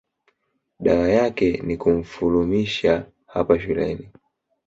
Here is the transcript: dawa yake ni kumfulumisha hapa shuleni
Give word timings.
dawa 0.79 1.09
yake 1.09 1.61
ni 1.65 1.77
kumfulumisha 1.77 3.05
hapa 3.25 3.59
shuleni 3.59 4.09